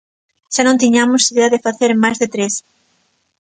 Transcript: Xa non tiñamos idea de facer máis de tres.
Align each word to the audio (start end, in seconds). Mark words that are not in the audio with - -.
Xa 0.53 0.61
non 0.65 0.79
tiñamos 0.83 1.29
idea 1.31 1.51
de 1.53 1.63
facer 1.67 1.91
máis 2.03 2.17
de 2.21 2.27
tres. 2.33 2.53